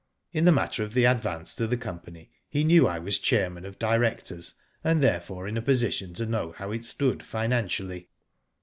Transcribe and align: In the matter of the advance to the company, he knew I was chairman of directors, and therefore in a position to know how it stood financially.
In 0.31 0.45
the 0.45 0.51
matter 0.51 0.83
of 0.83 0.95
the 0.95 1.03
advance 1.05 1.53
to 1.53 1.67
the 1.67 1.77
company, 1.77 2.31
he 2.49 2.63
knew 2.63 2.87
I 2.87 2.97
was 2.97 3.19
chairman 3.19 3.65
of 3.65 3.77
directors, 3.77 4.55
and 4.83 4.99
therefore 5.03 5.47
in 5.47 5.57
a 5.57 5.61
position 5.61 6.15
to 6.15 6.25
know 6.25 6.53
how 6.53 6.71
it 6.71 6.85
stood 6.85 7.21
financially. 7.21 8.09